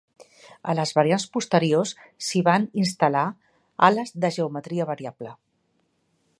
A 0.71 0.73
les 0.77 0.93
variants 0.99 1.25
posteriors 1.35 1.91
s'hi 2.29 2.41
van 2.49 2.65
instal·lar 2.85 3.27
ales 3.89 4.17
de 4.25 4.35
geometria 4.41 4.89
variable. 4.95 5.39